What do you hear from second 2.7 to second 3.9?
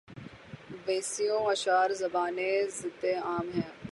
زدِ عام ہیں